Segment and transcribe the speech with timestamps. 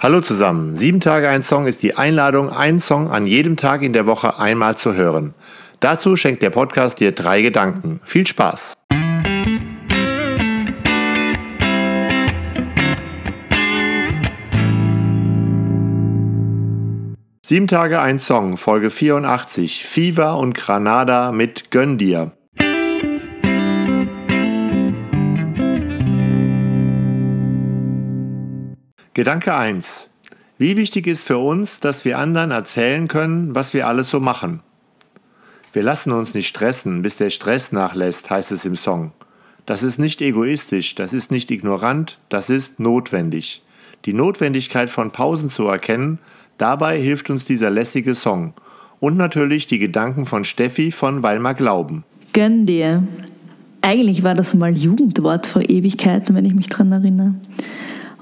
[0.00, 0.76] Hallo zusammen.
[0.76, 4.38] Sieben Tage ein Song ist die Einladung, einen Song an jedem Tag in der Woche
[4.38, 5.34] einmal zu hören.
[5.80, 8.00] Dazu schenkt der Podcast dir drei Gedanken.
[8.04, 8.74] Viel Spaß!
[17.42, 22.37] Sieben Tage ein Song, Folge 84, Fever und Granada mit Gönn dir.
[29.18, 30.10] Gedanke 1.
[30.58, 34.60] Wie wichtig ist für uns, dass wir anderen erzählen können, was wir alles so machen?
[35.72, 39.10] Wir lassen uns nicht stressen, bis der Stress nachlässt, heißt es im Song.
[39.66, 43.64] Das ist nicht egoistisch, das ist nicht ignorant, das ist notwendig.
[44.04, 46.20] Die Notwendigkeit von Pausen zu erkennen,
[46.56, 48.52] dabei hilft uns dieser lässige Song.
[49.00, 52.04] Und natürlich die Gedanken von Steffi von Weilmar Glauben.
[52.32, 53.02] Gönn dir.
[53.82, 57.34] Eigentlich war das mal Jugendwort vor Ewigkeiten, wenn ich mich dran erinnere.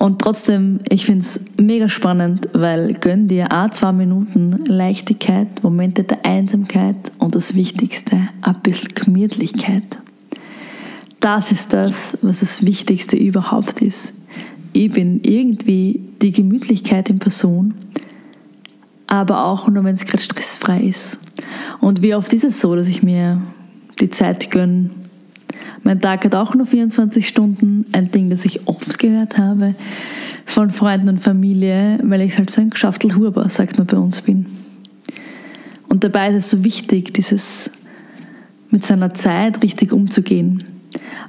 [0.00, 6.04] Und trotzdem, ich finde es mega spannend, weil gönn dir a zwei Minuten Leichtigkeit, Momente
[6.04, 9.98] der Einsamkeit und das Wichtigste, ein bisschen Gemütlichkeit.
[11.20, 14.14] Das ist das, was das Wichtigste überhaupt ist.
[14.72, 17.74] Ich bin irgendwie die Gemütlichkeit in Person,
[19.06, 21.18] aber auch nur, wenn es gerade stressfrei ist.
[21.82, 23.42] Und wie oft ist es so, dass ich mir
[24.00, 24.88] die Zeit gönne,
[25.90, 27.84] mein Tag hat auch nur 24 Stunden.
[27.90, 29.74] Ein Ding, das ich oft gehört habe
[30.46, 34.22] von Freunden und Familie, weil ich halt so ein Geschaftel Huber, sagt man bei uns,
[34.22, 34.46] bin.
[35.88, 37.70] Und dabei ist es so wichtig, dieses
[38.70, 40.62] mit seiner Zeit richtig umzugehen.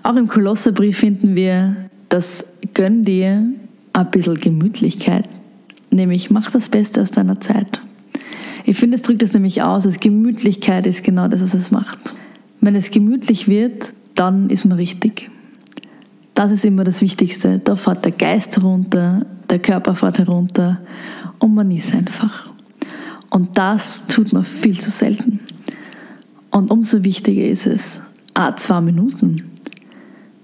[0.04, 1.76] Auch im Kolosserbrief finden wir
[2.10, 2.46] das
[2.76, 3.44] Gönn dir
[3.94, 5.26] ein bisschen Gemütlichkeit.
[5.90, 7.82] Nämlich mach das Beste aus deiner Zeit.
[8.66, 12.14] Ich finde, es drückt es nämlich aus, dass Gemütlichkeit ist genau das, was es macht.
[12.60, 15.32] Wenn es gemütlich wird, dann ist man richtig.
[16.36, 17.58] Das ist immer das Wichtigste.
[17.58, 20.80] Da fährt der Geist herunter, der Körper fährt herunter
[21.40, 22.52] und man ist einfach.
[23.32, 25.40] Und das tut man viel zu selten.
[26.52, 28.00] Und umso wichtiger ist es,
[28.36, 29.38] ah, zwei Minuten,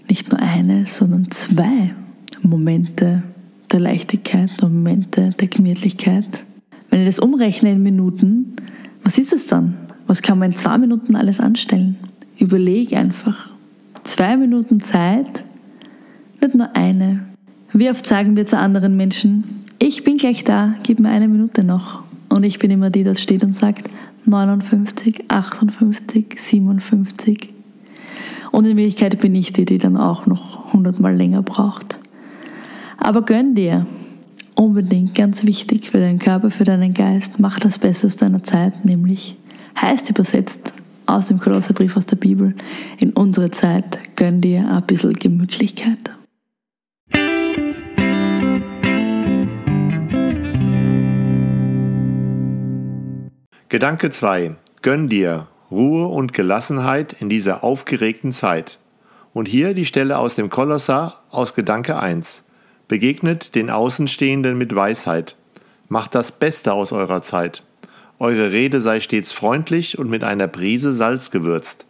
[0.10, 1.94] nicht nur eine, sondern zwei
[2.42, 3.22] Momente
[3.72, 6.44] der Leichtigkeit, Momente der Gemütlichkeit.
[6.90, 8.56] Wenn ich das umrechne in Minuten,
[9.04, 9.78] was ist es dann?
[10.08, 11.98] Was kann man in zwei Minuten alles anstellen?
[12.40, 13.52] Überleg einfach
[14.18, 15.44] zwei Minuten Zeit,
[16.42, 17.28] nicht nur eine.
[17.72, 21.64] Wie oft sagen wir zu anderen Menschen, ich bin gleich da, gib mir eine Minute
[21.64, 22.02] noch.
[22.28, 23.92] Und ich bin immer die, die steht und sagt
[24.26, 27.54] 59, 58, 57.
[28.52, 32.00] Und in Wirklichkeit bin ich die, die dann auch noch hundertmal länger braucht.
[32.98, 33.86] Aber gönn dir.
[34.56, 37.40] Unbedingt, ganz wichtig für deinen Körper, für deinen Geist.
[37.40, 39.38] Mach das Beste aus deiner Zeit, nämlich
[39.80, 40.74] heißt übersetzt
[41.08, 42.56] aus dem Kolosserbrief aus der Bibel.
[42.98, 46.12] In unsere Zeit gönn dir ein bisschen Gemütlichkeit.
[53.70, 54.56] Gedanke 2.
[54.82, 58.80] Gönn dir Ruhe und Gelassenheit in dieser aufgeregten Zeit.
[59.34, 62.44] Und hier die Stelle aus dem Kolosser aus Gedanke 1.
[62.88, 65.36] Begegnet den Außenstehenden mit Weisheit.
[65.90, 67.64] Macht das Beste aus eurer Zeit.
[68.20, 71.86] Eure Rede sei stets freundlich und mit einer Prise Salz gewürzt.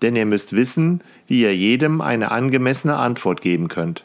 [0.00, 4.04] Denn ihr müsst wissen, wie ihr jedem eine angemessene Antwort geben könnt.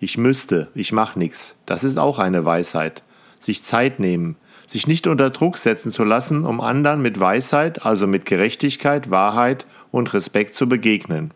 [0.00, 1.56] Ich müsste, ich mach nix.
[1.66, 3.02] Das ist auch eine Weisheit.
[3.38, 8.06] Sich Zeit nehmen, sich nicht unter Druck setzen zu lassen, um anderen mit Weisheit, also
[8.06, 11.32] mit Gerechtigkeit, Wahrheit und Respekt zu begegnen.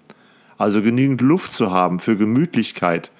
[0.58, 3.10] Also genügend Luft zu haben für Gemütlichkeit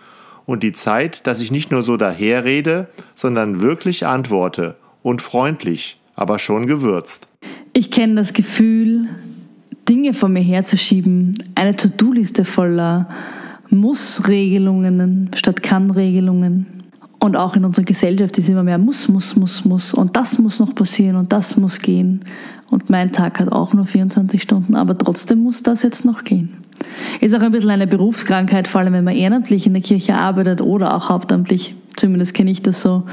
[0.47, 6.38] und die Zeit, dass ich nicht nur so daherrede, sondern wirklich antworte und freundlich, aber
[6.38, 7.28] schon gewürzt.
[7.72, 9.08] Ich kenne das Gefühl,
[9.88, 13.08] Dinge vor mir herzuschieben, eine To-Do-Liste voller
[13.70, 16.66] Muss-Regelungen statt Kann-Regelungen.
[17.18, 19.94] Und auch in unserer Gesellschaft ist immer mehr Muss, Muss, Muss, Muss.
[19.94, 22.24] Und das muss noch passieren und das muss gehen.
[22.70, 26.56] Und mein Tag hat auch nur 24 Stunden, aber trotzdem muss das jetzt noch gehen.
[27.20, 30.60] Ist auch ein bisschen eine Berufskrankheit, vor allem wenn man ehrenamtlich in der Kirche arbeitet
[30.60, 31.74] oder auch hauptamtlich.
[31.96, 33.04] Zumindest kenne ich das so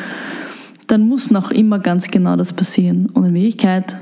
[0.90, 3.06] dann muss noch immer ganz genau das passieren.
[3.14, 3.96] Und in Wirklichkeit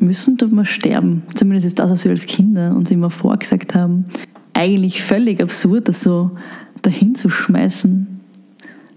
[0.00, 1.22] müssen tut wir sterben.
[1.34, 4.06] Zumindest ist das, was wir als Kinder uns immer vorgesagt haben.
[4.52, 6.32] Eigentlich völlig absurd, das so
[6.82, 8.20] dahin zu schmeißen.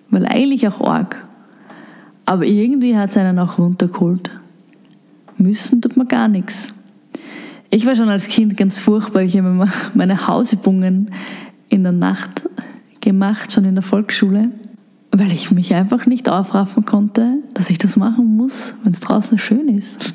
[0.09, 1.27] Weil eigentlich auch arg.
[2.25, 4.31] Aber irgendwie hat es einen auch runtergeholt.
[5.37, 6.73] Müssen tut man gar nichts.
[7.69, 9.21] Ich war schon als Kind ganz furchtbar.
[9.21, 11.11] Ich habe immer meine Hausübungen
[11.69, 12.49] in der Nacht
[12.99, 14.49] gemacht, schon in der Volksschule
[15.11, 19.37] weil ich mich einfach nicht aufraffen konnte, dass ich das machen muss, wenn es draußen
[19.37, 20.13] schön ist.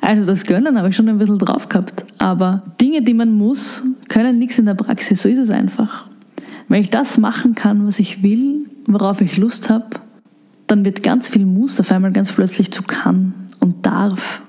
[0.00, 2.04] Also das Gönnen habe ich schon ein bisschen drauf gehabt.
[2.18, 5.22] Aber Dinge, die man muss, können nichts in der Praxis.
[5.22, 6.08] So ist es einfach.
[6.68, 9.86] Wenn ich das machen kann, was ich will, worauf ich Lust habe,
[10.66, 14.40] dann wird ganz viel Muss auf einmal ganz plötzlich zu kann und darf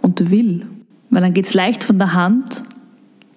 [0.00, 0.66] und will.
[1.10, 2.62] Weil dann geht es leicht von der Hand,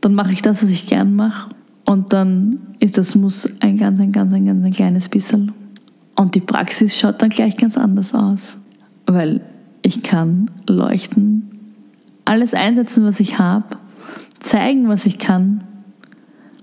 [0.02, 1.50] dann mache ich das, was ich gern mache
[1.86, 5.52] und dann ist das Muss ein ganz, ein ganz, ein ganz ein kleines bisschen.
[6.16, 8.58] Und die Praxis schaut dann gleich ganz anders aus,
[9.06, 9.42] weil
[9.82, 11.50] ich kann leuchten,
[12.26, 13.78] alles einsetzen, was ich habe,
[14.40, 15.64] zeigen, was ich kann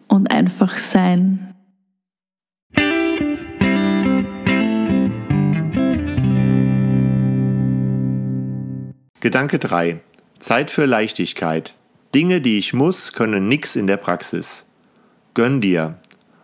[0.09, 1.55] und einfach sein.
[9.21, 10.01] Gedanke 3.
[10.39, 11.75] Zeit für Leichtigkeit.
[12.15, 14.65] Dinge, die ich muss, können nix in der Praxis.
[15.35, 15.99] Gönn dir.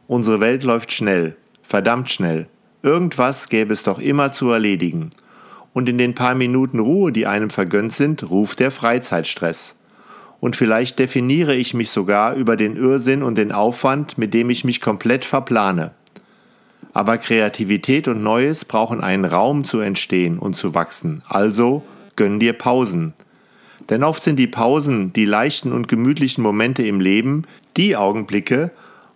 [0.06, 2.48] Unsere Welt läuft schnell, verdammt schnell.
[2.82, 5.10] Irgendwas gäbe es doch immer zu erledigen.
[5.72, 9.74] Und in den paar Minuten Ruhe, die einem vergönnt sind, ruft der Freizeitstress.
[10.40, 14.64] Und vielleicht definiere ich mich sogar über den Irrsinn und den Aufwand, mit dem ich
[14.64, 15.92] mich komplett verplane.
[16.92, 21.22] Aber Kreativität und Neues brauchen einen Raum zu entstehen und zu wachsen.
[21.28, 21.82] Also
[22.16, 23.12] gönn dir Pausen.
[23.90, 27.44] Denn oft sind die Pausen, die leichten und gemütlichen Momente im Leben,
[27.76, 28.70] die Augenblicke,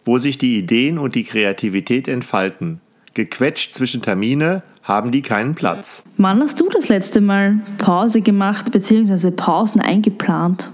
[0.05, 2.81] wo sich die Ideen und die Kreativität entfalten.
[3.15, 6.03] Gequetscht zwischen Termine haben die keinen Platz.
[6.17, 9.31] Wann hast du das letzte Mal Pause gemacht bzw.
[9.31, 10.71] Pausen eingeplant?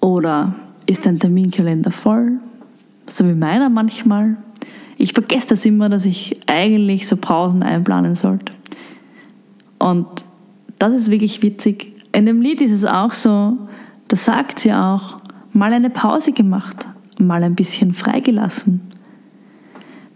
[0.00, 0.54] Oder
[0.86, 2.32] ist dein Terminkalender voll?
[3.10, 4.36] So wie meiner manchmal.
[4.96, 8.52] Ich vergesse das immer, dass ich eigentlich so Pausen einplanen sollte.
[9.78, 10.06] Und
[10.78, 11.92] das ist wirklich witzig.
[12.12, 13.56] In dem Lied ist es auch so,
[14.08, 15.18] da sagt sie auch,
[15.52, 16.86] mal eine Pause gemacht,
[17.18, 18.80] mal ein bisschen freigelassen.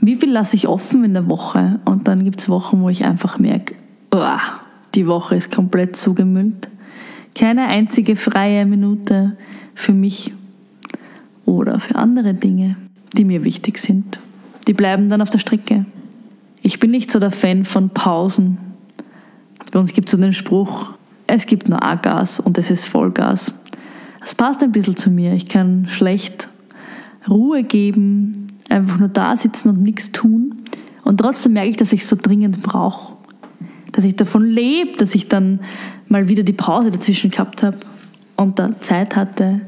[0.01, 1.81] Wie viel lasse ich offen in der Woche?
[1.85, 3.75] Und dann gibt es Wochen, wo ich einfach merke,
[4.13, 4.39] oh,
[4.95, 6.69] die Woche ist komplett zugemüllt.
[7.35, 9.37] Keine einzige freie Minute
[9.75, 10.33] für mich
[11.45, 12.77] oder für andere Dinge,
[13.17, 14.19] die mir wichtig sind.
[14.67, 15.87] Die bleiben dann auf der Strecke.
[16.63, 18.59] Ich bin nicht so der Fan von Pausen,
[19.71, 20.93] bei uns gibt es so den Spruch,
[21.27, 23.53] es gibt nur A-Gas und es ist Vollgas.
[24.21, 25.35] Das passt ein bisschen zu mir.
[25.35, 26.49] Ich kann schlecht
[27.29, 30.63] Ruhe geben, einfach nur da sitzen und nichts tun.
[31.05, 33.15] Und trotzdem merke ich, dass ich es so dringend brauche.
[33.93, 35.61] Dass ich davon lebe, dass ich dann
[36.09, 37.79] mal wieder die Pause dazwischen gehabt habe
[38.37, 39.63] und da Zeit hatte,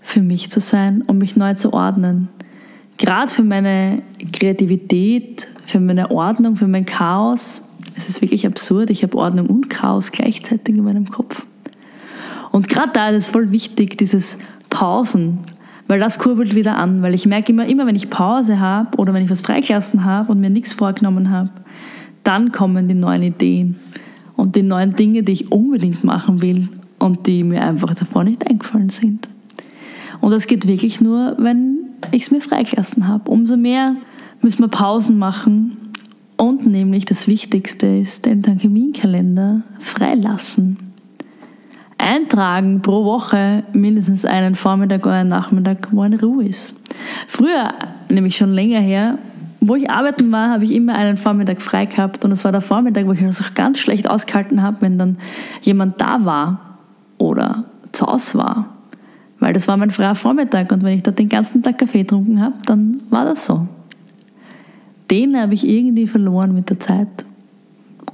[0.00, 2.28] für mich zu sein und mich neu zu ordnen.
[2.96, 4.02] Gerade für meine
[4.32, 7.62] Kreativität, für meine Ordnung, für mein Chaos
[7.96, 8.90] es ist wirklich absurd.
[8.90, 11.46] Ich habe Ordnung und Chaos gleichzeitig in meinem Kopf.
[12.50, 14.38] Und gerade da ist es voll wichtig, dieses
[14.70, 15.38] Pausen,
[15.90, 19.12] weil das kurbelt wieder an, weil ich merke immer, immer wenn ich Pause habe oder
[19.12, 21.50] wenn ich was freigelassen habe und mir nichts vorgenommen habe,
[22.22, 23.74] dann kommen die neuen Ideen
[24.36, 26.68] und die neuen Dinge, die ich unbedingt machen will
[27.00, 29.28] und die mir einfach davor nicht eingefallen sind.
[30.20, 31.78] Und das geht wirklich nur, wenn
[32.12, 33.28] ich es mir freigelassen habe.
[33.28, 33.96] Umso mehr
[34.42, 35.76] müssen wir Pausen machen,
[36.36, 40.89] und nämlich das Wichtigste ist den Terminkalender freilassen.
[42.00, 46.74] Eintragen pro Woche mindestens einen Vormittag oder einen Nachmittag, wo eine Ruhe ist.
[47.28, 47.72] Früher,
[48.08, 49.18] nämlich schon länger her,
[49.60, 52.62] wo ich arbeiten war, habe ich immer einen Vormittag frei gehabt und es war der
[52.62, 55.18] Vormittag, wo ich das auch ganz schlecht ausgehalten habe, wenn dann
[55.62, 56.78] jemand da war
[57.18, 58.66] oder zu Hause war.
[59.38, 62.40] Weil das war mein freier Vormittag und wenn ich da den ganzen Tag Kaffee getrunken
[62.40, 63.68] habe, dann war das so
[65.10, 67.08] den habe ich irgendwie verloren mit der Zeit.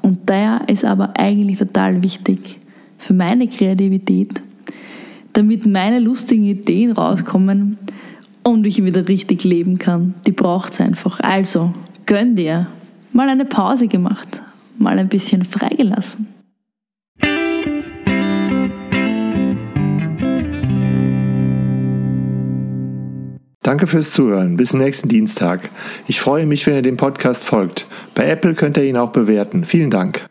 [0.03, 2.59] Und der ist aber eigentlich total wichtig
[2.99, 4.43] für meine Kreativität,
[5.33, 7.79] damit meine lustigen Ideen rauskommen
[8.43, 10.15] und ich wieder richtig leben kann.
[10.27, 11.21] Die braucht es einfach.
[11.21, 11.75] Also,
[12.07, 12.69] gönn dir.
[13.13, 14.43] Mal eine Pause gemacht,
[14.79, 16.29] mal ein bisschen freigelassen.
[23.67, 24.57] Danke fürs Zuhören.
[24.57, 25.71] Bis nächsten Dienstag.
[26.07, 27.89] Ich freue mich, wenn ihr dem Podcast folgt.
[28.15, 29.65] Bei Apple könnt ihr ihn auch bewerten.
[29.65, 30.25] Vielen Dank.